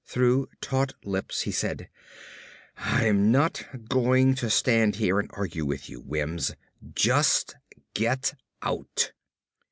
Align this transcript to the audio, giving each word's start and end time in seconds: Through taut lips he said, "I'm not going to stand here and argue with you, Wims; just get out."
Through 0.03 0.47
taut 0.61 0.93
lips 1.03 1.41
he 1.41 1.51
said, 1.51 1.87
"I'm 2.75 3.31
not 3.31 3.63
going 3.87 4.33
to 4.33 4.49
stand 4.49 4.95
here 4.95 5.19
and 5.19 5.29
argue 5.33 5.63
with 5.63 5.91
you, 5.91 5.99
Wims; 6.01 6.55
just 6.95 7.55
get 7.93 8.33
out." 8.63 9.11